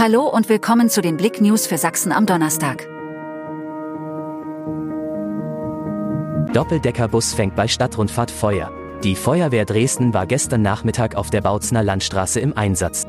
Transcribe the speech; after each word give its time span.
Hallo 0.00 0.28
und 0.28 0.48
willkommen 0.48 0.88
zu 0.90 1.02
den 1.02 1.16
Blick 1.16 1.40
News 1.40 1.66
für 1.66 1.76
Sachsen 1.76 2.12
am 2.12 2.24
Donnerstag. 2.24 2.86
Doppeldeckerbus 6.52 7.34
fängt 7.34 7.56
bei 7.56 7.66
Stadtrundfahrt 7.66 8.30
Feuer. 8.30 8.70
Die 9.02 9.16
Feuerwehr 9.16 9.64
Dresden 9.64 10.14
war 10.14 10.28
gestern 10.28 10.62
Nachmittag 10.62 11.16
auf 11.16 11.30
der 11.30 11.40
Bautzner 11.40 11.82
Landstraße 11.82 12.38
im 12.38 12.56
Einsatz. 12.56 13.08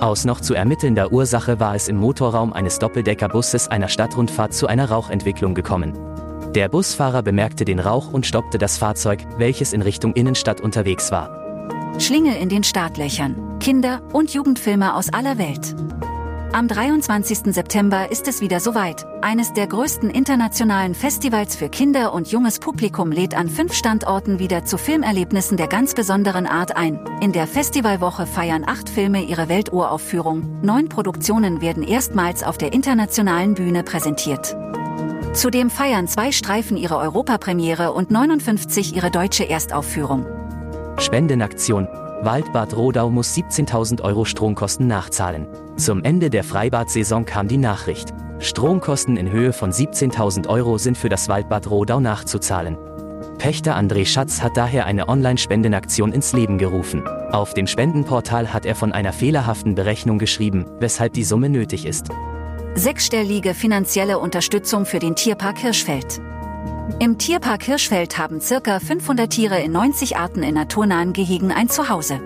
Aus 0.00 0.24
noch 0.24 0.40
zu 0.40 0.54
ermittelnder 0.54 1.12
Ursache 1.12 1.60
war 1.60 1.76
es 1.76 1.86
im 1.86 1.98
Motorraum 1.98 2.52
eines 2.52 2.80
Doppeldeckerbusses 2.80 3.68
einer 3.68 3.86
Stadtrundfahrt 3.86 4.54
zu 4.54 4.66
einer 4.66 4.90
Rauchentwicklung 4.90 5.54
gekommen. 5.54 5.96
Der 6.52 6.68
Busfahrer 6.68 7.22
bemerkte 7.22 7.64
den 7.64 7.78
Rauch 7.78 8.12
und 8.12 8.26
stoppte 8.26 8.58
das 8.58 8.76
Fahrzeug, 8.76 9.20
welches 9.38 9.72
in 9.72 9.82
Richtung 9.82 10.14
Innenstadt 10.14 10.60
unterwegs 10.60 11.12
war. 11.12 11.44
Schlingel 12.00 12.34
in 12.34 12.48
den 12.48 12.64
Startlöchern. 12.64 13.60
Kinder- 13.60 14.02
und 14.12 14.34
Jugendfilme 14.34 14.96
aus 14.96 15.12
aller 15.12 15.38
Welt. 15.38 15.76
Am 16.54 16.68
23. 16.68 17.52
September 17.52 18.12
ist 18.12 18.28
es 18.28 18.40
wieder 18.40 18.60
soweit. 18.60 19.08
Eines 19.22 19.54
der 19.54 19.66
größten 19.66 20.08
internationalen 20.08 20.94
Festivals 20.94 21.56
für 21.56 21.68
Kinder 21.68 22.14
und 22.14 22.30
junges 22.30 22.60
Publikum 22.60 23.10
lädt 23.10 23.34
an 23.34 23.48
fünf 23.48 23.72
Standorten 23.72 24.38
wieder 24.38 24.64
zu 24.64 24.78
Filmerlebnissen 24.78 25.56
der 25.56 25.66
ganz 25.66 25.94
besonderen 25.94 26.46
Art 26.46 26.76
ein. 26.76 27.00
In 27.20 27.32
der 27.32 27.48
Festivalwoche 27.48 28.28
feiern 28.28 28.62
acht 28.68 28.88
Filme 28.88 29.24
ihre 29.24 29.48
Welturaufführung. 29.48 30.60
Neun 30.62 30.88
Produktionen 30.88 31.60
werden 31.60 31.82
erstmals 31.82 32.44
auf 32.44 32.56
der 32.56 32.72
internationalen 32.72 33.54
Bühne 33.54 33.82
präsentiert. 33.82 34.56
Zudem 35.32 35.70
feiern 35.70 36.06
zwei 36.06 36.30
Streifen 36.30 36.76
ihre 36.76 36.98
Europapremiere 36.98 37.92
und 37.92 38.12
59 38.12 38.94
ihre 38.94 39.10
deutsche 39.10 39.50
Erstaufführung. 39.50 40.24
Spendenaktion. 40.98 41.88
Waldbad 42.24 42.74
Rodau 42.74 43.10
muss 43.10 43.34
17.000 43.34 44.00
Euro 44.00 44.24
Stromkosten 44.24 44.86
nachzahlen. 44.86 45.46
Zum 45.76 46.02
Ende 46.02 46.30
der 46.30 46.42
Freibad-Saison 46.42 47.26
kam 47.26 47.48
die 47.48 47.58
Nachricht. 47.58 48.14
Stromkosten 48.38 49.18
in 49.18 49.30
Höhe 49.30 49.52
von 49.52 49.70
17.000 49.70 50.48
Euro 50.48 50.78
sind 50.78 50.96
für 50.96 51.10
das 51.10 51.28
Waldbad 51.28 51.68
Rodau 51.68 52.00
nachzuzahlen. 52.00 52.78
Pächter 53.36 53.76
André 53.76 54.06
Schatz 54.06 54.40
hat 54.40 54.56
daher 54.56 54.86
eine 54.86 55.08
Online-Spendenaktion 55.08 56.12
ins 56.12 56.32
Leben 56.32 56.56
gerufen. 56.56 57.06
Auf 57.30 57.52
dem 57.52 57.66
Spendenportal 57.66 58.54
hat 58.54 58.64
er 58.64 58.74
von 58.74 58.92
einer 58.92 59.12
fehlerhaften 59.12 59.74
Berechnung 59.74 60.18
geschrieben, 60.18 60.64
weshalb 60.80 61.12
die 61.12 61.24
Summe 61.24 61.50
nötig 61.50 61.84
ist. 61.84 62.08
Sechsstellige 62.74 63.52
finanzielle 63.52 64.18
Unterstützung 64.18 64.86
für 64.86 64.98
den 64.98 65.14
Tierpark 65.14 65.58
Hirschfeld. 65.58 66.22
Im 67.00 67.16
Tierpark 67.16 67.62
Hirschfeld 67.62 68.18
haben 68.18 68.42
circa 68.42 68.78
500 68.78 69.30
Tiere 69.30 69.58
in 69.58 69.72
90 69.72 70.18
Arten 70.18 70.42
in 70.42 70.54
naturnahen 70.54 71.14
Gehegen 71.14 71.50
ein 71.50 71.70
Zuhause. 71.70 72.20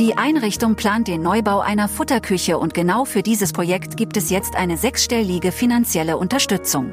Die 0.00 0.16
Einrichtung 0.16 0.74
plant 0.74 1.06
den 1.06 1.22
Neubau 1.22 1.60
einer 1.60 1.88
Futterküche 1.88 2.58
und 2.58 2.74
genau 2.74 3.04
für 3.04 3.22
dieses 3.22 3.52
Projekt 3.52 3.96
gibt 3.96 4.16
es 4.16 4.30
jetzt 4.30 4.56
eine 4.56 4.76
sechsstellige 4.76 5.52
finanzielle 5.52 6.16
Unterstützung. 6.16 6.92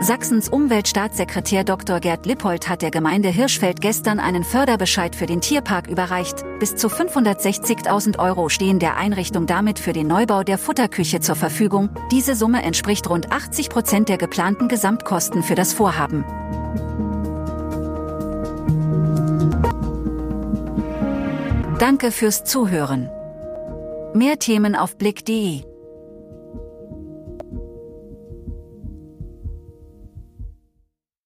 Sachsens 0.00 0.48
Umweltstaatssekretär 0.48 1.64
Dr. 1.64 1.98
Gerd 1.98 2.24
Lippold 2.24 2.68
hat 2.68 2.82
der 2.82 2.92
Gemeinde 2.92 3.30
Hirschfeld 3.30 3.80
gestern 3.80 4.20
einen 4.20 4.44
Förderbescheid 4.44 5.16
für 5.16 5.26
den 5.26 5.40
Tierpark 5.40 5.88
überreicht. 5.88 6.44
Bis 6.60 6.76
zu 6.76 6.86
560.000 6.86 8.18
Euro 8.18 8.48
stehen 8.48 8.78
der 8.78 8.96
Einrichtung 8.96 9.46
damit 9.46 9.80
für 9.80 9.92
den 9.92 10.06
Neubau 10.06 10.44
der 10.44 10.56
Futterküche 10.56 11.18
zur 11.18 11.34
Verfügung. 11.34 11.90
Diese 12.12 12.36
Summe 12.36 12.62
entspricht 12.62 13.10
rund 13.10 13.32
80 13.32 13.70
Prozent 13.70 14.08
der 14.08 14.18
geplanten 14.18 14.68
Gesamtkosten 14.68 15.42
für 15.42 15.56
das 15.56 15.72
Vorhaben. 15.72 16.24
Danke 21.80 22.12
fürs 22.12 22.44
Zuhören. 22.44 23.10
Mehr 24.14 24.38
Themen 24.38 24.76
auf 24.76 24.96
blick.de 24.96 25.67